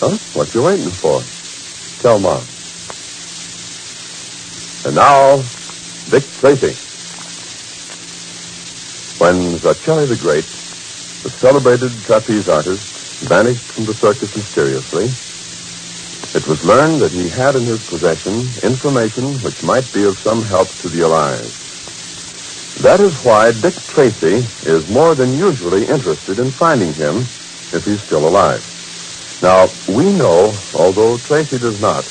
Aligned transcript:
Huh? 0.00 0.18
What 0.32 0.54
you 0.54 0.62
waiting 0.62 0.96
for? 1.02 1.32
Tell 2.02 2.20
Mom. 2.20 2.54
And 4.84 4.96
now, 4.96 5.52
Dick 6.10 6.24
Tracy. 6.38 6.80
When 9.18 9.60
Zacelli 9.60 10.08
the 10.08 10.16
Great, 10.18 10.50
the 11.22 11.32
celebrated 11.42 12.04
trapeze 12.04 12.48
artist, 12.48 12.90
vanished 13.22 13.66
from 13.74 13.86
the 13.86 13.96
circus 14.02 14.30
mysteriously, 14.36 15.18
it 16.34 16.46
was 16.46 16.58
learned 16.64 17.02
that 17.02 17.12
he 17.12 17.28
had 17.30 17.56
in 17.56 17.66
his 17.66 17.82
possession 17.88 18.56
information 18.62 19.40
which 19.42 19.56
might 19.62 19.90
be 19.92 20.04
of 20.04 20.18
some 20.26 20.44
help 20.44 20.76
to 20.78 20.90
the 20.90 21.02
Allies. 21.04 21.54
That 22.76 23.00
is 23.00 23.14
why 23.24 23.52
Dick 23.52 23.76
Tracy 23.88 24.48
is 24.62 24.88
more 24.88 25.16
than 25.16 25.34
usually 25.34 25.82
interested 25.88 26.38
in 26.38 26.54
finding 26.60 26.94
him 26.94 27.34
if 27.72 27.84
he's 27.84 28.02
still 28.06 28.28
alive. 28.28 28.67
Now, 29.40 29.78
we 29.86 30.04
know, 30.12 30.66
although 30.74 31.18
Tracy 31.18 31.58
does 31.58 31.78
not, 31.78 32.10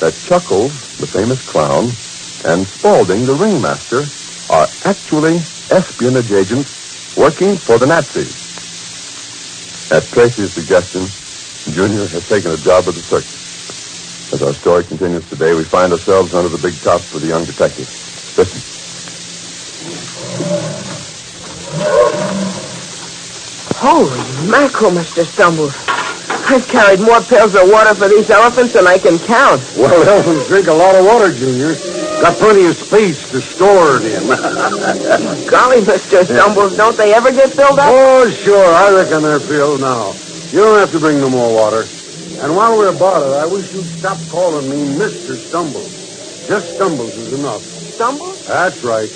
that 0.00 0.22
Chuckles, 0.22 0.72
the 0.98 1.08
famous 1.08 1.42
clown, 1.42 1.98
and 2.44 2.66
Spaulding, 2.74 3.26
the 3.26 3.34
ringmaster, 3.34 4.12
are 4.48 4.68
actually 4.84 5.46
espionage 5.70 6.30
agents 6.30 6.70
working 7.16 7.58
for 7.66 7.78
the 7.78 7.86
Nazis. 7.86 8.34
At 9.90 10.12
Tracy's 10.12 10.54
suggestion, 10.54 11.12
Junior 11.68 12.08
has 12.08 12.22
taken 12.30 12.52
a 12.52 12.58
job 12.58 12.88
at 12.88 12.94
the 12.94 13.04
circus. 13.10 13.40
As 14.32 14.40
our 14.42 14.54
story 14.60 14.84
continues 14.84 15.24
today, 15.28 15.54
we 15.54 15.64
find 15.64 15.92
ourselves 15.92 16.32
under 16.34 16.50
the 16.50 16.58
big 16.58 16.80
top 16.82 17.12
with 17.12 17.22
the 17.22 17.28
young 17.28 17.46
detective. 17.46 17.88
Listen. 18.36 18.62
Holy 23.74 24.20
mackerel, 24.48 24.92
Mr. 24.92 25.26
Stumbles. 25.34 25.89
I've 26.50 26.66
carried 26.66 26.98
more 26.98 27.22
pails 27.22 27.54
of 27.54 27.70
water 27.70 27.94
for 27.94 28.08
these 28.08 28.28
elephants 28.28 28.74
than 28.74 28.84
I 28.84 28.98
can 28.98 29.20
count. 29.20 29.62
Well, 29.78 30.02
elephants 30.02 30.48
drink 30.48 30.66
a 30.66 30.74
lot 30.74 30.96
of 30.96 31.06
water, 31.06 31.30
Junior. 31.32 31.74
Got 32.20 32.38
plenty 32.38 32.66
of 32.66 32.74
space 32.76 33.22
to 33.30 33.40
store 33.54 34.02
it 34.02 34.10
in. 34.10 34.26
Golly, 35.46 35.80
Mr. 35.86 36.26
Stumbles, 36.26 36.76
don't 36.76 36.98
they 36.98 37.14
ever 37.14 37.30
get 37.30 37.54
filled 37.54 37.78
up? 37.78 37.86
oh, 37.94 38.28
sure. 38.42 38.66
I 38.66 38.90
reckon 38.90 39.22
they're 39.22 39.38
filled 39.38 39.80
now. 39.80 40.14
You 40.50 40.58
don't 40.58 40.78
have 40.78 40.90
to 40.90 40.98
bring 40.98 41.20
no 41.20 41.30
more 41.30 41.54
water. 41.54 41.84
And 42.42 42.56
while 42.56 42.76
we're 42.76 42.88
about 42.88 43.22
it, 43.22 43.32
I 43.38 43.46
wish 43.46 43.70
you'd 43.70 43.86
stop 44.00 44.18
calling 44.28 44.68
me 44.68 44.76
Mr. 44.98 45.38
Stumbles. 45.48 45.94
Just 46.48 46.74
Stumbles 46.74 47.14
is 47.14 47.32
enough. 47.32 47.62
Stumbles? 47.94 48.44
That's 48.44 48.82
right. 48.82 49.08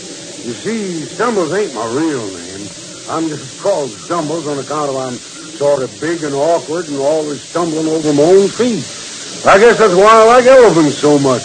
You 0.47 0.55
see, 0.63 1.13
Stumbles 1.17 1.53
ain't 1.53 1.75
my 1.75 1.87
real 1.87 2.31
name. 2.31 2.71
I'm 3.11 3.29
just 3.29 3.59
called 3.59 3.91
Stumbles 4.07 4.47
on 4.47 4.61
account 4.61 4.91
of 4.91 4.97
I'm 4.97 5.34
sort 5.59 5.83
of 5.83 6.01
big 6.01 6.25
and 6.25 6.35
awkward 6.35 6.89
and 6.89 6.99
always 6.99 7.43
stumbling 7.51 7.89
over 7.89 8.13
my 8.13 8.23
own 8.25 8.51
feet. 8.51 8.85
I 9.47 9.59
guess 9.59 9.79
that's 9.79 9.95
why 9.95 10.23
I 10.23 10.25
like 10.25 10.47
elephants 10.47 11.01
so 11.01 11.19
much. 11.19 11.45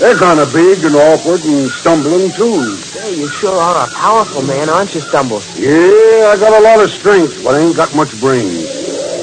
They're 0.00 0.18
kind 0.18 0.40
of 0.40 0.52
big 0.52 0.84
and 0.84 0.96
awkward 0.96 1.44
and 1.44 1.70
stumbling, 1.70 2.32
too. 2.32 2.82
Say, 2.92 3.16
you 3.16 3.28
sure 3.28 3.58
are 3.60 3.88
a 3.88 3.90
powerful 3.94 4.42
man, 4.42 4.68
aren't 4.68 4.94
you, 4.94 5.00
Stumbles? 5.02 5.44
Yeah, 5.56 6.32
I 6.32 6.36
got 6.38 6.52
a 6.60 6.62
lot 6.64 6.82
of 6.84 6.90
strength, 6.90 7.42
but 7.44 7.54
I 7.56 7.60
ain't 7.60 7.76
got 7.76 7.94
much 7.94 8.18
brains. 8.20 8.68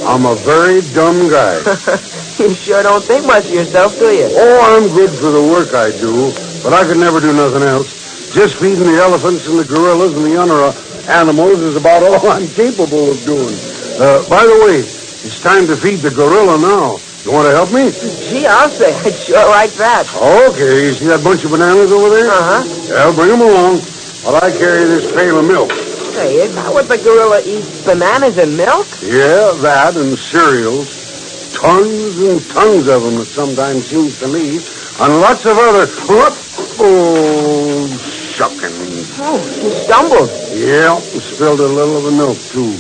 I'm 0.06 0.26
a 0.26 0.36
very 0.36 0.82
dumb 0.94 1.30
guy. 1.30 1.60
you 2.40 2.56
sure 2.56 2.84
don't 2.84 3.08
think 3.08 3.26
much 3.26 3.46
of 3.46 3.52
yourself, 3.54 4.00
do 4.00 4.10
you? 4.16 4.30
Oh, 4.34 4.60
I'm 4.78 4.90
good 4.90 5.12
for 5.20 5.32
the 5.32 5.44
work 5.44 5.74
I 5.76 5.92
do, 5.92 6.34
but 6.64 6.74
I 6.74 6.84
could 6.86 6.98
never 6.98 7.22
do 7.22 7.34
nothing 7.34 7.64
else. 7.64 7.90
Just 8.34 8.58
feeding 8.60 8.84
the 8.86 9.00
elephants 9.02 9.46
and 9.48 9.60
the 9.60 9.66
gorillas 9.66 10.14
and 10.16 10.26
the 10.26 10.38
other 10.42 10.54
uh, 10.64 10.74
animals 11.08 11.60
is 11.62 11.76
about 11.78 12.04
all 12.04 12.30
I'm 12.36 12.52
capable 12.54 13.12
of 13.12 13.26
doing. 13.26 13.73
Uh, 14.00 14.28
by 14.28 14.42
the 14.44 14.58
way, 14.66 14.80
it's 14.80 15.40
time 15.40 15.68
to 15.68 15.76
feed 15.76 16.02
the 16.02 16.10
gorilla 16.10 16.58
now. 16.58 16.98
You 17.24 17.32
want 17.32 17.46
to 17.48 17.54
help 17.54 17.72
me? 17.72 17.94
Gee, 18.28 18.48
I'll 18.48 18.68
say 18.68 18.92
I'd 19.06 19.14
sure 19.14 19.48
like 19.54 19.72
that. 19.78 20.10
Okay, 20.50 20.88
you 20.88 20.94
see 20.94 21.06
that 21.08 21.24
bunch 21.24 21.46
of 21.46 21.52
bananas 21.52 21.92
over 21.92 22.10
there? 22.10 22.28
Uh-huh. 22.28 22.66
Yeah, 22.90 23.16
bring 23.16 23.30
them 23.30 23.42
along 23.42 23.80
while 24.26 24.42
I 24.42 24.52
carry 24.52 24.84
this 24.86 25.12
pail 25.14 25.40
of 25.40 25.46
milk. 25.46 25.72
Say, 26.18 26.42
is 26.42 26.56
that 26.56 26.74
what 26.74 26.90
the 26.90 26.98
gorilla 26.98 27.42
eats? 27.46 27.86
Bananas 27.86 28.38
and 28.38 28.58
milk? 28.58 28.88
Yeah, 29.02 29.54
that 29.62 29.96
and 29.96 30.18
cereals. 30.18 31.54
Tons 31.54 32.18
and 32.18 32.42
tons 32.50 32.88
of 32.88 33.04
them, 33.04 33.22
it 33.22 33.30
sometimes 33.30 33.86
seems 33.86 34.20
to 34.20 34.28
me. 34.28 34.58
And 35.00 35.22
lots 35.22 35.46
of 35.46 35.56
other... 35.56 35.86
Whoop! 36.10 36.34
Oh, 36.82 37.88
shuckins. 38.34 39.16
Oh, 39.22 39.38
you 39.62 39.72
stumbled. 39.86 40.30
Yeah, 40.52 40.98
spilled 41.00 41.62
a 41.62 41.68
little 41.68 41.98
of 41.98 42.04
the 42.04 42.12
milk, 42.12 42.38
too. 42.52 42.76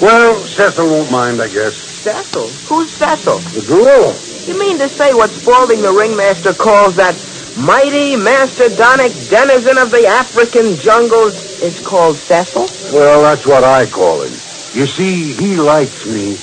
Well, 0.00 0.46
Cecil 0.46 0.88
won't 0.88 1.10
mind, 1.10 1.42
I 1.42 1.48
guess. 1.48 1.74
Cecil? 2.02 2.48
Who's 2.64 2.90
Cecil? 2.96 3.40
The 3.40 3.60
gorilla. 3.60 4.46
You 4.46 4.58
mean 4.58 4.78
to 4.78 4.88
say 4.88 5.12
what 5.12 5.30
Spaulding 5.30 5.82
the 5.82 5.92
ringmaster 5.92 6.54
calls 6.54 6.96
that 6.96 7.14
mighty 7.56 8.16
mastodonic 8.16 9.28
denizen 9.28 9.76
of 9.76 9.90
the 9.90 10.06
African 10.06 10.78
jungles 10.78 11.34
is 11.60 11.78
called 11.80 12.16
Cecil? 12.16 12.68
Well, 12.92 13.22
that's 13.22 13.46
what 13.46 13.62
I 13.62 13.84
call 13.86 14.22
him. 14.22 14.40
You 14.74 14.86
see, 14.86 15.34
he 15.34 15.56
likes 15.56 16.06
me. 16.06 16.38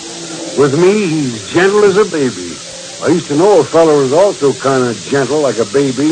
With 0.55 0.77
me, 0.77 1.07
he's 1.07 1.41
gentle 1.51 1.83
as 1.85 1.97
a 1.97 2.05
baby. 2.05 2.53
I 3.01 3.07
used 3.07 3.27
to 3.27 3.35
know 3.35 3.61
a 3.61 3.65
fellow 3.65 4.01
was 4.01 4.13
also 4.13 4.53
kind 4.53 4.83
of 4.83 5.03
gentle 5.03 5.41
like 5.41 5.57
a 5.57 5.65
baby, 5.65 6.11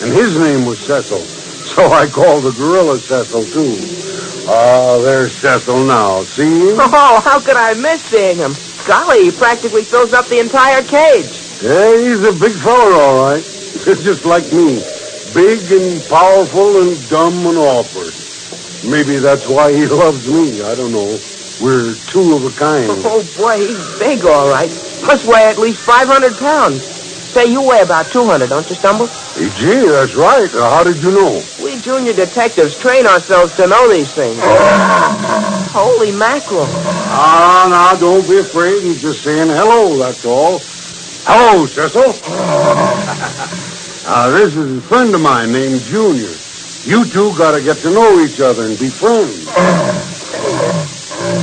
and 0.00 0.12
his 0.12 0.38
name 0.38 0.64
was 0.64 0.78
Cecil. 0.80 1.26
So 1.66 1.90
I 1.90 2.06
called 2.06 2.44
the 2.44 2.52
gorilla 2.52 3.00
Cecil, 3.00 3.44
too. 3.50 4.05
Ah, 4.48 4.98
there's 4.98 5.34
Cecil 5.40 5.84
now. 5.84 6.24
See 6.24 6.42
him? 6.70 6.78
Oh, 6.98 7.20
how 7.24 7.40
could 7.40 7.56
I 7.56 7.74
miss 7.74 8.00
seeing 8.10 8.38
him? 8.38 8.54
Golly, 8.86 9.24
he 9.24 9.30
practically 9.32 9.84
fills 9.84 10.12
up 10.12 10.28
the 10.28 10.38
entire 10.38 10.82
cage. 10.82 11.42
Yeah, 11.62 11.96
he's 11.98 12.26
a 12.26 12.32
big 12.32 12.54
feller, 12.62 12.94
all 12.94 13.18
right. 13.24 13.44
Just 14.02 14.24
like 14.24 14.52
me. 14.52 14.82
Big 15.34 15.70
and 15.72 16.04
powerful 16.08 16.80
and 16.80 17.08
dumb 17.08 17.46
and 17.46 17.58
awkward. 17.58 18.14
Maybe 18.84 19.18
that's 19.18 19.46
why 19.46 19.72
he 19.72 19.86
loves 20.02 20.26
me. 20.26 20.62
I 20.62 20.74
don't 20.74 20.92
know. 20.92 21.20
We're 21.60 21.96
two 22.06 22.34
of 22.36 22.44
a 22.44 22.52
kind. 22.52 23.02
Oh, 23.04 23.22
boy, 23.22 23.66
he's 23.66 23.98
big, 23.98 24.24
all 24.24 24.48
right. 24.48 24.70
Must 25.02 25.24
weigh 25.24 25.46
at 25.48 25.58
least 25.58 25.80
500 25.80 26.38
pounds. 26.38 26.82
Say, 27.34 27.46
you 27.50 27.60
weigh 27.62 27.80
about 27.80 28.12
200, 28.12 28.48
don't 28.48 28.68
you, 28.68 28.76
Stumble? 28.76 29.08
Hey, 29.34 29.50
gee, 29.58 29.86
that's 29.88 30.14
right. 30.14 30.48
Uh, 30.54 30.70
how 30.70 30.84
did 30.84 31.02
you 31.02 31.10
know? 31.10 31.42
We 31.76 31.82
junior 31.82 32.14
detectives 32.14 32.74
train 32.74 33.06
ourselves 33.06 33.52
to 33.56 33.66
know 33.66 33.86
these 33.90 34.10
things. 34.14 34.40
Holy 35.72 36.10
mackerel. 36.10 36.64
Ah, 36.64 37.66
now, 37.68 38.00
don't 38.00 38.26
be 38.26 38.38
afraid. 38.38 38.82
He's 38.82 39.02
just 39.02 39.22
saying 39.22 39.48
hello, 39.48 39.98
that's 39.98 40.24
all. 40.24 40.60
Hello, 41.26 41.66
Cecil. 41.66 42.18
uh, 44.06 44.30
this 44.38 44.56
is 44.56 44.78
a 44.78 44.80
friend 44.80 45.14
of 45.14 45.20
mine 45.20 45.52
named 45.52 45.84
Junior. 45.84 46.40
You 46.86 47.04
two 47.04 47.36
got 47.36 47.50
to 47.50 47.60
get 47.60 47.76
to 47.82 47.90
know 47.90 48.20
each 48.20 48.40
other 48.40 48.64
and 48.64 48.78
be 48.78 48.88
friends. 48.88 49.46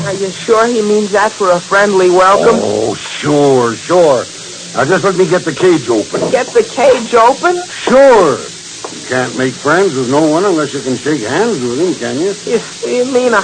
Are 0.08 0.14
you 0.14 0.32
sure 0.32 0.66
he 0.68 0.82
means 0.82 1.12
that 1.12 1.32
for 1.32 1.52
a 1.52 1.60
friendly 1.60 2.10
welcome? 2.10 2.60
Oh, 2.60 2.96
sure, 2.96 3.76
sure. 3.76 4.26
Now, 4.74 4.84
just 4.86 5.04
let 5.04 5.16
me 5.16 5.28
get 5.28 5.46
the 5.46 5.54
cage 5.54 5.90
open. 5.90 6.32
Get 6.32 6.52
the 6.54 6.64
cage 6.64 7.14
open? 7.14 7.62
Sure. 7.70 8.53
You 8.94 9.02
can't 9.08 9.36
make 9.36 9.56
friends 9.56 9.94
with 9.96 10.10
no 10.10 10.28
one 10.28 10.46
unless 10.46 10.72
you 10.74 10.82
can 10.82 10.98
shake 10.98 11.22
hands 11.22 11.62
with 11.64 11.80
him, 11.80 11.96
can 11.96 12.20
you? 12.20 12.36
You, 12.46 12.62
you 12.86 13.06
mean 13.06 13.34
I, 13.34 13.42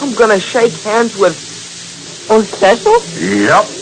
I'm 0.00 0.14
going 0.14 0.30
to 0.30 0.40
shake 0.40 0.74
hands 0.74 1.16
with... 1.16 1.36
Oh, 2.28 2.42
Cecil? 2.42 3.06
Yep. 3.18 3.76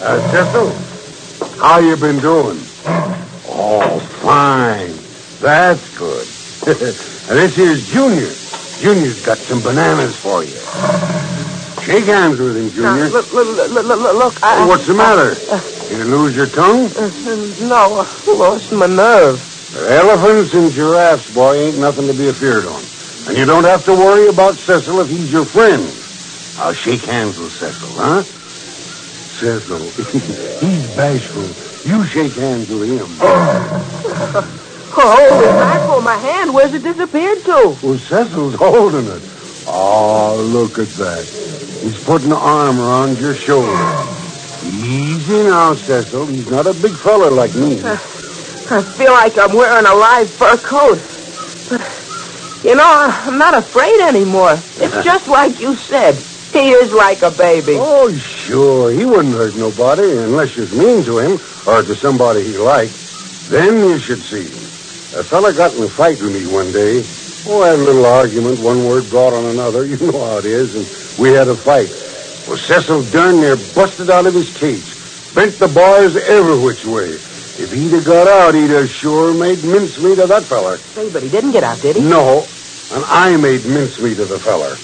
Uh, 0.00 0.30
Cecil, 0.32 0.70
how 1.58 1.78
you 1.78 1.96
been 1.96 2.18
doing? 2.20 2.68
Oh, 3.46 4.00
fine. 4.20 4.98
That's 5.40 5.88
good. 5.90 6.26
and 6.66 7.38
this 7.38 7.54
here's 7.54 7.82
Junior. 7.84 8.36
Junior's 8.80 9.20
got 9.20 9.38
some 9.38 9.62
bananas 9.62 10.16
for 10.16 10.42
you. 10.44 10.58
Shake 11.84 12.04
hands 12.04 12.38
with 12.40 12.56
him, 12.56 12.70
Junior. 12.72 13.10
look, 13.10 13.32
look, 13.32 13.46
look, 13.46 13.70
look, 13.70 13.84
look, 13.84 14.14
look, 14.16 14.42
I, 14.42 14.66
What's 14.66 14.86
the 14.86 14.94
matter? 14.94 15.70
You 15.90 16.04
lose 16.04 16.34
your 16.34 16.48
tongue? 16.48 16.92
No, 17.64 18.00
I 18.00 18.24
lost 18.26 18.72
my 18.72 18.86
nerve. 18.86 19.40
Elephants 19.74 20.52
and 20.54 20.72
giraffes, 20.72 21.26
boy, 21.28 21.54
ain't 21.54 21.78
nothing 21.78 22.06
to 22.06 22.14
be 22.14 22.28
afeared 22.28 22.66
on. 22.66 22.84
And 23.26 23.36
you 23.38 23.44
don't 23.46 23.64
have 23.64 23.84
to 23.86 23.94
worry 23.94 24.26
about 24.28 24.58
Cecil 24.66 25.00
if 25.00 25.08
he's 25.08 25.30
your 25.30 25.46
friend. 25.46 25.96
I'll 26.56 26.74
shake 26.74 27.00
hands 27.02 27.36
with 27.38 27.52
Cecil, 27.54 27.94
huh? 27.96 28.24
Cecil, 29.40 29.92
he's 30.60 30.86
bashful. 30.94 31.54
You 31.84 32.06
shake 32.06 32.34
hands 32.34 32.68
with 32.70 32.88
him. 32.88 33.18
Oh, 34.96 35.26
Holy 35.28 35.46
mackerel, 35.46 36.00
my 36.02 36.16
hand, 36.16 36.54
where's 36.54 36.72
it 36.72 36.84
disappeared 36.84 37.44
to? 37.46 37.78
Well, 37.82 37.98
Cecil's 37.98 38.54
holding 38.54 39.08
it. 39.08 39.22
Oh, 39.66 40.36
look 40.36 40.78
at 40.78 40.94
that. 40.96 41.26
He's 41.82 41.98
putting 42.04 42.30
an 42.30 42.38
arm 42.38 42.78
around 42.78 43.18
your 43.18 43.34
shoulder. 43.34 44.13
Easy 45.34 45.42
now, 45.42 45.74
Cecil. 45.74 46.28
He's 46.28 46.46
not 46.46 46.68
a 46.68 46.74
big 46.74 46.96
fella 46.98 47.28
like 47.28 47.54
me. 47.54 47.82
I 47.82 48.94
feel 48.96 49.12
like 49.12 49.36
I'm 49.36 49.56
wearing 49.56 49.84
a 49.84 49.94
live 49.94 50.32
fur 50.38 50.56
coat. 50.58 50.98
But 51.68 51.82
You 52.62 52.76
know, 52.76 52.86
I'm 52.86 53.36
not 53.36 53.58
afraid 53.58 54.00
anymore. 54.00 54.62
It's 54.76 54.94
just 55.04 55.26
like 55.26 55.58
you 55.58 55.74
said. 55.74 56.24
He 56.52 56.70
is 56.70 56.92
like 56.92 57.22
a 57.22 57.32
baby. 57.32 57.74
Oh, 57.74 58.16
sure. 58.46 58.92
He 58.92 59.04
wouldn't 59.04 59.34
hurt 59.34 59.56
nobody 59.56 60.18
unless 60.18 60.54
you're 60.56 60.68
mean 60.68 61.04
to 61.04 61.18
him 61.18 61.40
or 61.66 61.82
to 61.82 61.96
somebody 61.96 62.44
he 62.44 62.56
liked. 62.56 62.94
Then 63.50 63.88
you 63.88 63.98
should 63.98 64.22
see. 64.30 64.46
A 65.18 65.24
fella 65.24 65.52
got 65.52 65.74
in 65.74 65.82
a 65.82 65.88
fight 65.96 66.20
with 66.22 66.30
me 66.32 66.46
one 66.46 66.70
day. 66.70 67.02
Oh, 67.44 67.62
I 67.62 67.70
had 67.70 67.80
a 67.80 67.82
little 67.82 68.06
argument. 68.06 68.60
One 68.60 68.86
word 68.86 69.10
brought 69.10 69.34
on 69.34 69.46
another. 69.46 69.84
You 69.90 69.96
know 69.96 70.24
how 70.24 70.38
it 70.38 70.46
is. 70.46 70.76
And 70.76 70.86
we 71.18 71.30
had 71.32 71.48
a 71.48 71.56
fight. 71.56 71.90
Well, 72.46 72.56
Cecil 72.56 73.10
darn 73.10 73.40
near 73.40 73.56
busted 73.56 74.10
out 74.10 74.26
of 74.26 74.34
his 74.34 74.50
cage. 74.50 74.93
Bent 75.34 75.58
the 75.58 75.66
bars 75.66 76.14
every 76.14 76.56
which 76.58 76.84
way. 76.84 77.18
If 77.58 77.72
he'd 77.72 77.90
have 77.92 78.04
got 78.04 78.28
out, 78.28 78.54
he'd 78.54 78.70
have 78.70 78.88
sure 78.88 79.34
made 79.34 79.64
mincemeat 79.64 80.20
of 80.20 80.28
that 80.28 80.48
feller. 80.48 80.78
Say, 80.94 81.10
but 81.10 81.24
he 81.24 81.28
didn't 81.28 81.50
get 81.50 81.64
out, 81.64 81.80
did 81.80 81.96
he? 81.96 82.02
No, 82.02 82.48
and 82.90 83.04
I 83.04 83.36
made 83.36 83.64
mincemeat 83.64 84.20
of 84.20 84.28
the 84.28 84.38
feller. 84.38 84.78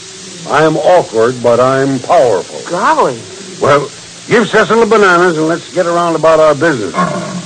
I'm 0.48 0.76
awkward, 0.76 1.40
but 1.40 1.60
I'm 1.60 2.00
powerful. 2.00 2.64
Golly. 2.64 3.22
Well, 3.60 3.92
give 4.26 4.48
Cecil 4.48 4.80
the 4.80 4.86
bananas 4.86 5.36
and 5.36 5.46
let's 5.46 5.68
get 5.70 5.86
around 5.86 6.16
about 6.16 6.40
our 6.40 6.54
business. 6.56 6.94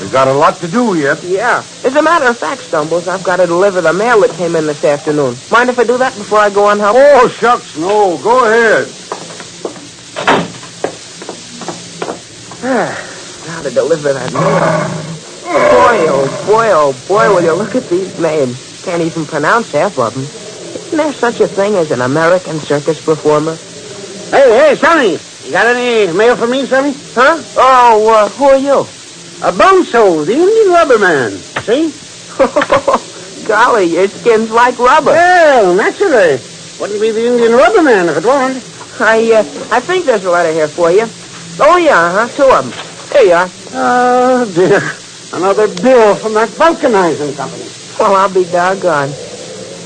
We've 0.00 0.12
got 0.12 0.28
a 0.28 0.32
lot 0.32 0.60
to 0.62 0.68
do 0.68 0.96
yet. 0.96 1.22
Yeah. 1.24 1.66
As 1.84 1.94
a 1.94 2.02
matter 2.02 2.26
of 2.26 2.38
fact, 2.38 2.62
Stumbles, 2.68 3.06
I've 3.06 3.22
got 3.22 3.36
to 3.36 3.46
deliver 3.46 3.82
the 3.82 3.92
mail 3.92 4.20
that 4.20 4.36
came 4.38 4.56
in 4.56 4.66
this 4.66 4.82
afternoon. 4.82 5.40
Mind 5.50 5.68
if 5.68 5.78
I 5.78 5.84
do 5.84 5.98
that 5.98 6.16
before 6.16 6.38
I 6.38 6.48
go 6.48 6.64
on 6.66 6.78
help? 6.80 6.96
Oh, 6.98 7.28
shucks, 7.28 7.76
no. 7.76 8.16
Go 8.16 8.44
ahead. 8.44 8.94
now 12.64 13.60
to 13.60 13.70
deliver 13.70 14.14
that 14.14 14.32
mail. 14.32 14.40
Boy, 15.44 16.08
oh 16.08 16.46
boy, 16.46 16.70
oh 16.72 16.92
boy, 17.06 17.28
will 17.28 17.42
you 17.42 17.52
look 17.52 17.74
at 17.74 17.90
these 17.90 18.18
names. 18.18 18.56
Can't 18.82 19.02
even 19.02 19.26
pronounce 19.26 19.68
half 19.68 19.98
of 19.98 20.14
them. 20.14 20.24
Isn't 20.24 20.96
there 20.96 21.12
such 21.12 21.40
a 21.40 21.48
thing 21.48 21.74
as 21.74 21.90
an 21.90 22.00
American 22.00 22.60
circus 22.60 22.98
performer? 23.02 23.56
Hey, 24.32 24.48
hey, 24.48 24.76
Sonny. 24.76 25.18
You 25.44 25.52
got 25.52 25.76
any 25.76 26.10
mail 26.10 26.38
for 26.38 26.46
me, 26.46 26.64
Sonny? 26.64 26.94
Huh? 27.12 27.44
Oh, 27.54 28.08
uh, 28.08 28.28
who 28.30 28.44
are 28.46 28.56
you? 28.56 28.80
A 29.42 29.52
Bonzo, 29.52 30.24
the 30.24 30.32
Indian 30.32 30.68
rubber 30.68 30.98
man. 30.98 31.44
See? 31.66 31.92
Golly, 33.44 33.92
your 33.92 34.08
skin's 34.08 34.48
like 34.48 34.78
rubber. 34.78 35.10
Well, 35.10 35.74
naturally. 35.74 36.40
Wouldn't 36.78 36.98
be 36.98 37.10
the 37.10 37.26
Indian 37.26 37.52
rubber 37.52 37.82
man 37.82 38.08
if 38.08 38.16
it 38.16 38.24
weren't. 38.24 38.64
I, 38.98 39.32
uh, 39.32 39.68
I 39.70 39.80
think 39.80 40.06
there's 40.06 40.24
a 40.24 40.30
letter 40.30 40.54
here 40.54 40.68
for 40.68 40.90
you. 40.90 41.10
Oh, 41.60 41.76
yeah, 41.78 42.12
huh? 42.12 42.28
Two 42.36 42.50
of 42.50 42.64
them. 42.64 42.72
Here 43.12 43.22
you 43.28 43.32
are. 43.34 43.50
Oh, 43.72 44.44
dear. 44.52 44.80
Another 45.32 45.68
bill 45.68 46.16
from 46.16 46.34
that 46.34 46.50
vulcanizing 46.50 47.36
company. 47.36 47.70
Well, 47.98 48.14
I'll 48.14 48.28
be 48.28 48.44
doggone. 48.44 49.10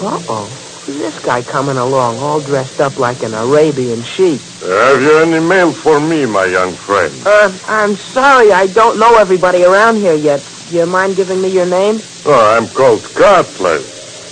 Uh-oh. 0.00 0.46
Who's 0.86 0.98
this 0.98 1.18
guy 1.20 1.42
coming 1.42 1.76
along, 1.76 2.18
all 2.18 2.40
dressed 2.40 2.80
up 2.80 2.98
like 2.98 3.22
an 3.22 3.34
Arabian 3.34 4.02
sheep? 4.02 4.40
Have 4.62 5.02
you 5.02 5.18
any 5.18 5.40
mail 5.40 5.74
for 5.74 6.00
me, 6.00 6.24
my 6.24 6.46
young 6.46 6.76
friend? 6.76 7.22
Uh, 7.26 7.58
I'm 7.66 7.96
sorry, 7.96 8.52
I 8.52 8.66
don't 8.66 8.98
know 8.98 9.16
everybody 9.16 9.64
around 9.64 9.96
here 10.00 10.14
yet. 10.16 10.42
Do 10.70 10.76
you 10.76 10.86
mind 10.86 11.16
giving 11.16 11.40
me 11.42 11.50
your 11.50 11.66
name? 11.66 12.02
Oh, 12.24 12.56
I'm 12.56 12.68
called 12.70 13.04
Cutler. 13.14 13.84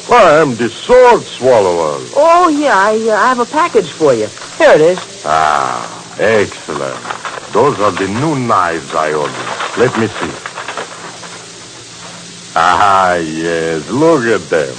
I 0.09 0.41
am 0.41 0.57
the 0.57 0.71
sword 0.71 1.27
swallower. 1.27 2.09
Oh, 2.15 2.49
yeah, 2.49 2.77
I, 2.79 2.95
uh, 3.09 3.15
I 3.17 3.29
have 3.29 3.41
a 3.41 3.47
package 3.47 3.91
for 3.93 4.15
you. 4.15 4.29
Here 4.59 4.73
it 4.73 4.81
is. 4.81 4.99
Ah, 5.25 6.17
excellent. 6.19 7.26
Those 7.53 7.79
are 7.81 7.93
the 7.93 8.09
new 8.09 8.37
knives 8.37 8.95
I 8.95 9.13
ordered. 9.15 9.79
Let 9.79 9.99
me 9.99 10.09
see. 10.09 10.33
Ah, 12.55 13.15
yes, 13.17 13.89
look 13.91 14.25
at 14.25 14.49
them. 14.49 14.77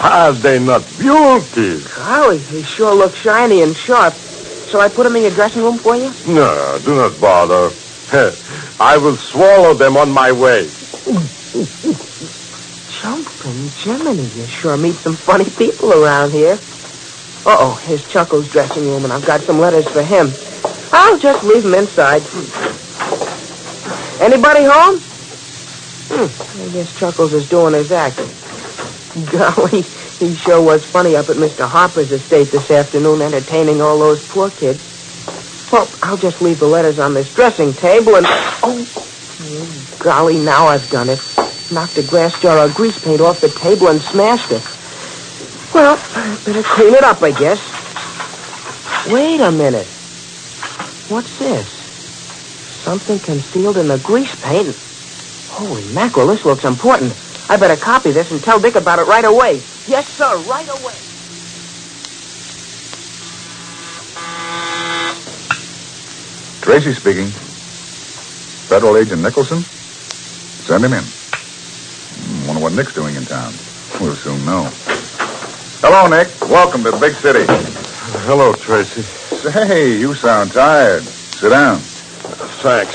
Are 0.00 0.32
they 0.32 0.58
not 0.58 0.96
beautiful? 0.98 1.80
Golly, 1.96 2.38
they 2.38 2.62
sure 2.62 2.94
look 2.94 3.14
shiny 3.16 3.62
and 3.62 3.76
sharp. 3.76 4.14
Shall 4.70 4.80
I 4.80 4.88
put 4.88 5.04
them 5.04 5.16
in 5.16 5.22
your 5.22 5.32
dressing 5.32 5.62
room 5.62 5.78
for 5.78 5.96
you? 5.96 6.14
No, 6.26 6.78
do 6.78 6.94
not 6.94 7.20
bother. 7.20 7.76
I 8.80 8.96
will 8.98 9.16
swallow 9.16 9.74
them 9.74 9.96
on 9.96 10.10
my 10.12 10.32
way. 10.32 10.70
Jumping 13.02 13.70
Jiminy, 13.70 14.28
you 14.34 14.46
sure 14.46 14.76
meet 14.76 14.96
some 15.02 15.16
funny 15.16 15.50
people 15.50 15.92
around 15.92 16.32
here. 16.32 16.60
Uh-oh, 17.44 17.74
here's 17.76 18.04
Chuckle's 18.04 18.48
dressing 18.48 18.84
room, 18.84 19.04
and 19.04 19.12
I've 19.12 19.24
got 19.26 19.44
some 19.46 19.58
letters 19.58 19.88
for 19.88 20.02
him. 20.02 20.34
I'll 20.92 21.18
just 21.18 21.44
leave 21.44 21.62
them 21.62 21.74
inside. 21.74 22.22
Anybody 24.20 24.64
home? 24.64 24.98
Hmm, 26.10 26.62
I 26.62 26.72
guess 26.72 26.98
Chuckles 26.98 27.32
is 27.32 27.48
doing 27.48 27.74
his 27.74 27.92
act. 27.92 28.16
Golly, 29.30 29.82
he 29.82 30.34
sure 30.34 30.60
was 30.60 30.84
funny 30.84 31.16
up 31.16 31.28
at 31.28 31.36
Mr. 31.36 31.68
Harper's 31.68 32.12
estate 32.12 32.50
this 32.50 32.70
afternoon, 32.70 33.22
entertaining 33.22 33.80
all 33.80 33.98
those 33.98 34.26
poor 34.28 34.50
kids. 34.50 34.80
Well, 35.72 35.88
I'll 36.02 36.16
just 36.16 36.40
leave 36.40 36.58
the 36.58 36.66
letters 36.66 36.98
on 36.98 37.14
this 37.14 37.34
dressing 37.34 37.72
table 37.72 38.16
and... 38.16 38.26
Oh, 38.62 39.96
golly, 40.00 40.38
now 40.38 40.66
I've 40.66 40.88
done 40.90 41.10
it. 41.10 41.20
Knocked 41.70 41.98
a 41.98 42.02
glass 42.02 42.40
jar 42.40 42.64
of 42.64 42.74
grease 42.74 43.02
paint 43.02 43.20
off 43.20 43.40
the 43.40 43.50
table 43.50 43.88
and 43.88 44.00
smashed 44.00 44.50
it. 44.50 44.66
Well, 45.74 45.96
better 46.46 46.62
clean 46.62 46.94
it 46.94 47.04
up, 47.04 47.22
I 47.22 47.32
guess. 47.32 47.60
Wait 49.12 49.40
a 49.40 49.52
minute. 49.52 49.86
What's 51.08 51.38
this? 51.38 51.66
Something 52.84 53.18
concealed 53.20 53.78
in 53.78 53.88
the 53.88 53.96
grease 53.98 54.34
paint. 54.42 54.76
Holy 55.48 55.82
mackerel, 55.94 56.26
this 56.26 56.44
looks 56.44 56.64
important. 56.64 57.14
I 57.48 57.56
better 57.56 57.76
copy 57.80 58.10
this 58.10 58.30
and 58.30 58.42
tell 58.42 58.60
Dick 58.60 58.74
about 58.74 58.98
it 58.98 59.06
right 59.06 59.24
away. 59.24 59.62
Yes, 59.86 60.06
sir, 60.06 60.36
right 60.42 60.68
away. 60.68 60.92
Tracy 66.60 66.92
speaking. 66.92 67.28
Federal 68.68 68.98
Agent 68.98 69.22
Nicholson? 69.22 69.62
Send 69.62 70.84
him 70.84 70.92
in. 70.92 71.02
Hmm, 71.04 72.46
Wonder 72.46 72.62
what 72.62 72.72
Nick's 72.74 72.92
doing 72.92 73.14
in 73.16 73.24
town. 73.24 73.54
We'll 73.98 74.14
soon 74.14 74.44
know. 74.44 74.68
Hello, 75.80 76.06
Nick. 76.08 76.28
Welcome 76.50 76.84
to 76.84 76.90
the 76.90 76.98
big 76.98 77.14
city. 77.14 77.46
Hello, 78.28 78.52
Tracy. 78.52 79.17
Say, 79.42 79.98
you 79.98 80.14
sound 80.14 80.52
tired. 80.52 81.04
Sit 81.38 81.50
down. 81.50 81.78
Thanks. 82.60 82.94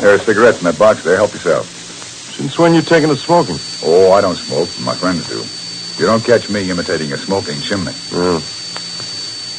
There 0.00 0.14
are 0.14 0.18
cigarettes 0.18 0.58
in 0.58 0.64
that 0.64 0.78
box 0.78 1.02
there. 1.02 1.16
Help 1.16 1.34
yourself. 1.34 1.68
Since 2.34 2.58
when 2.58 2.72
you 2.74 2.80
taking 2.80 3.10
to 3.10 3.16
smoking? 3.16 3.58
Oh, 3.82 4.10
I 4.12 4.22
don't 4.22 4.36
smoke. 4.36 4.68
My 4.80 4.96
friends 4.96 5.28
do. 5.28 5.44
You 6.00 6.06
don't 6.06 6.24
catch 6.24 6.48
me 6.48 6.70
imitating 6.70 7.12
a 7.12 7.18
smoking 7.18 7.60
chimney. 7.60 7.92
Yeah. 8.10 8.40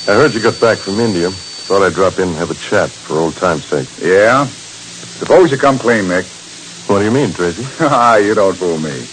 I 0.08 0.14
heard 0.18 0.34
you 0.34 0.42
got 0.42 0.60
back 0.60 0.80
from 0.80 1.00
India. 1.00 1.30
Thought 1.30 1.84
I'd 1.84 1.94
drop 1.94 2.18
in 2.18 2.30
and 2.30 2.38
have 2.38 2.50
a 2.50 2.56
chat 2.56 2.90
for 2.90 3.20
old 3.20 3.38
time's 3.38 3.68
sake. 3.68 3.88
Yeah? 4.02 4.48
Suppose 5.20 5.52
you 5.52 5.58
come 5.58 5.78
clean, 5.78 6.08
Nick. 6.08 6.26
What 6.88 7.00
do 7.00 7.06
you 7.06 7.12
mean, 7.12 7.32
Tracy? 7.32 7.64
Ah, 7.80 8.18
you 8.18 8.34
don't 8.34 8.58
fool 8.58 8.80
me. 8.80 9.06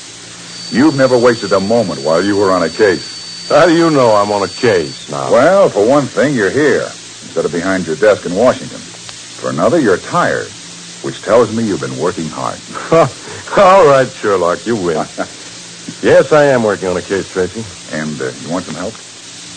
You've 0.73 0.95
never 0.95 1.19
wasted 1.19 1.53
a 1.53 1.61
moment 1.61 2.01
while 2.01 2.25
you 2.25 2.35
were 2.37 2.51
on 2.51 2.63
a 2.63 2.71
case. 2.71 3.18
How 3.49 3.67
do 3.67 3.75
you 3.75 3.91
know 3.91 4.11
I'm 4.15 4.31
on 4.31 4.43
a 4.43 4.53
case 4.53 5.09
now? 5.09 5.31
Well, 5.31 5.71
for 5.71 5.87
one 5.87 6.09
thing, 6.09 6.35
you're 6.35 6.53
here 6.53 6.99
instead 7.23 7.47
of 7.47 7.53
behind 7.53 7.87
your 7.87 7.97
desk 7.97 8.27
in 8.27 8.35
Washington. 8.35 8.93
For 9.39 9.51
another, 9.51 9.81
you're 9.81 9.99
tired, 9.99 10.55
which 11.01 11.23
tells 11.23 11.51
me 11.51 11.67
you've 11.67 11.81
been 11.81 11.97
working 11.97 12.29
hard. 12.29 12.63
All 12.93 13.87
right, 13.87 14.15
Sherlock, 14.15 14.67
you 14.67 14.77
win. 14.77 14.99
yes, 16.03 16.31
I 16.33 16.47
am 16.47 16.63
working 16.63 16.89
on 16.89 16.99
a 16.99 17.03
case, 17.03 17.27
Tracy. 17.29 17.65
And 17.89 18.21
uh, 18.21 18.35
you 18.35 18.51
want 18.51 18.67
some 18.67 18.75
help? 18.75 18.97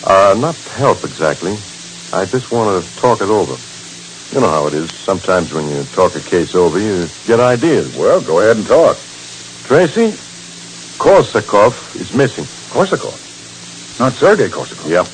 Uh, 0.01 0.35
not 0.37 0.67
help 0.69 1.03
exactly. 1.03 1.57
I 2.13 2.25
just 2.27 2.49
want 2.51 2.95
to 2.95 3.01
talk 3.01 3.21
it 3.21 3.29
over. 3.29 3.61
You 4.33 4.39
know 4.39 4.49
how 4.49 4.67
it 4.67 4.73
is. 4.75 4.89
Sometimes 5.05 5.53
when 5.53 5.69
you 5.69 5.85
talk 5.85 6.15
a 6.15 6.23
case 6.23 6.55
over, 6.55 6.79
you 6.79 7.11
get 7.25 7.41
ideas. 7.41 7.89
Well, 7.89 8.21
go 8.21 8.39
ahead 8.39 8.57
and 8.57 8.65
talk. 8.65 9.05
Tracy, 9.65 10.17
Korsakov 10.99 11.73
is 11.95 12.13
missing. 12.13 12.49
Korsakov? 12.71 13.21
Not 13.99 14.15
Sergei 14.17 14.49
Korsakov? 14.49 14.89
Yep. 14.89 15.13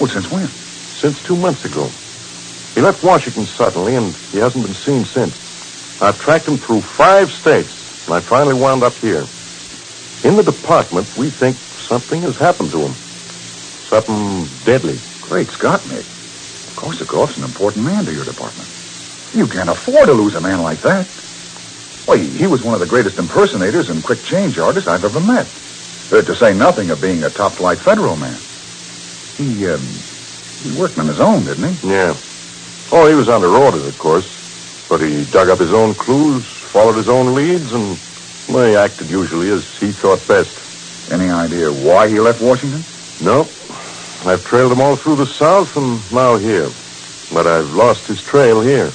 Well, 0.00 0.10
since 0.10 0.28
when? 0.30 0.52
Since 1.00 1.22
two 1.22 1.36
months 1.36 1.64
ago. 1.64 1.94
He 2.74 2.80
left 2.80 3.02
Washington 3.02 3.46
suddenly, 3.46 3.96
and 3.96 4.16
he 4.32 4.38
hasn't 4.38 4.64
been 4.64 4.74
seen 4.74 5.04
since. 5.04 5.36
I've 6.00 6.18
tracked 6.18 6.48
him 6.48 6.58
through 6.58 6.82
five 6.82 7.30
states, 7.32 7.74
and 8.06 8.14
I 8.14 8.20
finally 8.20 8.54
wound 8.54 8.84
up 8.84 8.98
here. 8.98 9.28
In 10.24 10.36
the 10.36 10.42
department, 10.42 11.16
we 11.16 11.30
think 11.30 11.58
something 11.88 12.22
has 12.22 12.36
happened 12.36 12.72
to 12.72 12.82
him. 12.84 12.96
Something 13.90 14.60
deadly. 14.64 15.02
Great 15.20 15.50
Scott, 15.50 15.86
Nick. 15.88 16.06
Korsakov's 16.76 17.36
an 17.36 17.44
important 17.44 17.84
man 17.84 18.06
to 18.06 18.12
your 18.12 18.24
department. 18.24 18.70
You 19.34 19.48
can't 19.48 19.70
afford 19.70 20.08
to 20.08 20.14
lose 20.14 20.34
a 20.34 20.40
man 20.40 20.62
like 20.62 20.82
that. 20.82 21.08
Why, 22.06 22.18
he 22.18 22.46
was 22.46 22.62
one 22.62 22.74
of 22.74 22.80
the 22.80 22.86
greatest 22.86 23.18
impersonators 23.18 23.88
and 23.90 24.04
quick 24.04 24.24
change 24.24 24.58
artists 24.58 24.88
I've 24.88 25.04
ever 25.04 25.20
met. 25.20 25.61
Uh, 26.12 26.22
to 26.22 26.36
say 26.36 26.54
nothing 26.54 26.90
of 26.90 27.00
being 27.00 27.24
a 27.24 27.30
top-flight 27.30 27.80
federal 27.80 28.16
man. 28.16 28.46
He, 29.38 29.66
um, 29.66 30.04
he 30.62 30.70
worked 30.72 30.98
on 30.98 31.08
his 31.08 31.20
own, 31.20 31.44
didn't 31.46 31.80
he? 31.82 31.88
Yeah. 31.88 32.20
Oh, 32.92 33.08
he 33.08 33.14
was 33.14 33.28
under 33.28 33.48
orders, 33.56 33.86
of 33.86 33.98
course. 33.98 34.28
But 34.88 35.02
he 35.02 35.24
dug 35.24 35.50
up 35.50 35.60
his 35.60 35.72
own 35.72 35.94
clues, 35.94 36.46
followed 36.72 36.96
his 36.98 37.08
own 37.08 37.34
leads, 37.34 37.72
and 37.72 38.00
well, 38.48 38.68
he 38.68 38.76
acted 38.76 39.10
usually 39.10 39.50
as 39.50 39.64
he 39.80 39.92
thought 39.92 40.28
best. 40.28 40.54
Any 41.10 41.30
idea 41.30 41.72
why 41.72 42.08
he 42.08 42.20
left 42.20 42.40
Washington? 42.40 42.86
No. 43.20 43.56
I've 44.24 44.44
trailed 44.44 44.72
him 44.72 44.80
all 44.82 44.96
through 44.96 45.16
the 45.16 45.26
South 45.26 45.76
and 45.76 46.10
now 46.12 46.38
here. 46.38 46.74
But 47.30 47.46
I've 47.46 47.70
lost 47.70 48.06
his 48.06 48.22
trail 48.22 48.60
here. 48.62 48.94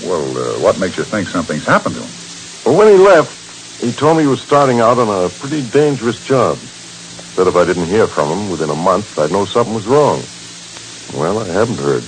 Well, 0.00 0.36
uh, 0.36 0.60
what 0.60 0.78
makes 0.78 0.98
you 0.98 1.04
think 1.04 1.28
something's 1.28 1.66
happened 1.66 1.96
to 1.96 2.02
him? 2.04 2.16
Well, 2.64 2.76
when 2.76 2.88
he 2.88 2.98
left, 2.98 3.37
he 3.80 3.92
told 3.92 4.16
me 4.16 4.24
he 4.24 4.28
was 4.28 4.40
starting 4.40 4.80
out 4.80 4.98
on 4.98 5.08
a 5.08 5.28
pretty 5.28 5.62
dangerous 5.62 6.18
job. 6.26 6.58
Said 7.34 7.46
if 7.46 7.56
I 7.56 7.64
didn't 7.64 7.86
hear 7.86 8.06
from 8.08 8.30
him 8.30 8.50
within 8.50 8.70
a 8.70 8.74
month, 8.74 9.18
I'd 9.18 9.30
know 9.30 9.44
something 9.44 9.74
was 9.74 9.86
wrong. 9.86 10.22
Well, 11.14 11.38
I 11.38 11.46
haven't 11.46 11.78
heard. 11.78 12.02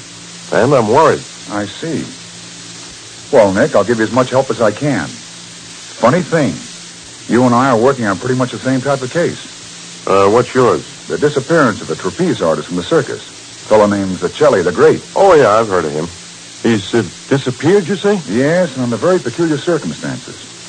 And 0.53 0.75
I'm 0.75 0.89
worried. 0.89 1.23
I 1.49 1.67
see. 1.67 2.05
Well, 3.33 3.53
Nick, 3.53 3.77
I'll 3.77 3.85
give 3.85 3.99
you 3.99 4.05
as 4.05 4.11
much 4.11 4.31
help 4.31 4.51
as 4.51 4.61
I 4.61 4.73
can. 4.73 5.07
Funny 5.07 6.23
thing, 6.23 6.55
you 7.29 7.45
and 7.45 7.55
I 7.55 7.71
are 7.71 7.79
working 7.79 8.07
on 8.07 8.19
pretty 8.19 8.35
much 8.35 8.51
the 8.51 8.59
same 8.59 8.81
type 8.81 9.03
of 9.03 9.11
case. 9.13 9.39
Uh, 10.07 10.29
what's 10.29 10.53
yours? 10.53 10.85
The 11.07 11.19
disappearance 11.19 11.81
of 11.81 11.87
the 11.87 11.95
trapeze 11.95 12.43
artist 12.43 12.67
from 12.69 12.77
the 12.77 12.83
circus. 12.83 13.23
fellow 13.69 13.87
named 13.87 14.17
Zacelli 14.17 14.65
the 14.65 14.73
Great. 14.73 15.01
Oh, 15.15 15.35
yeah, 15.35 15.51
I've 15.51 15.69
heard 15.69 15.85
of 15.85 15.93
him. 15.93 16.09
He's 16.65 16.93
uh, 16.93 17.09
disappeared, 17.29 17.87
you 17.87 17.97
say? 17.97 18.21
Yes, 18.27 18.73
and 18.75 18.83
under 18.83 18.97
very 18.97 19.21
peculiar 19.21 19.59
circumstances. 19.59 20.60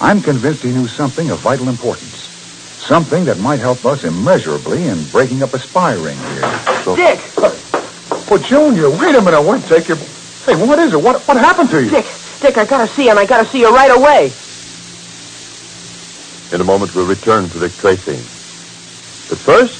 I'm 0.00 0.22
convinced 0.22 0.62
he 0.62 0.72
knew 0.72 0.88
something 0.88 1.30
of 1.30 1.40
vital 1.40 1.68
importance. 1.68 2.30
Something 2.78 3.26
that 3.26 3.38
might 3.38 3.60
help 3.60 3.84
us 3.84 4.02
immeasurably 4.04 4.86
in 4.86 5.04
breaking 5.10 5.42
up 5.42 5.52
a 5.52 5.58
spy 5.58 5.92
ring 5.92 6.16
here. 6.16 6.64
So, 6.84 6.96
Dick! 6.96 7.20
Oh, 8.32 8.38
Junior, 8.38 8.88
wait 8.88 9.14
a 9.14 9.20
minute. 9.20 9.42
What, 9.42 9.62
take 9.64 9.88
your... 9.88 9.98
Hey, 10.46 10.56
what 10.56 10.78
is 10.78 10.94
it? 10.94 11.02
What, 11.02 11.26
what 11.28 11.36
happened 11.36 11.68
to 11.70 11.82
you? 11.82 11.90
Dick, 11.90 12.06
Dick, 12.40 12.56
I 12.56 12.64
gotta 12.64 12.92
see 12.94 13.04
you, 13.04 13.10
and 13.10 13.18
I 13.18 13.26
gotta 13.26 13.48
see 13.50 13.60
you 13.60 13.70
right 13.70 13.90
away. 13.90 14.32
In 16.52 16.60
a 16.60 16.64
moment, 16.64 16.94
we'll 16.94 17.06
return 17.06 17.50
to 17.50 17.58
Dick 17.60 17.76
Tracy. 17.76 18.18
But 19.28 19.38
first, 19.38 19.79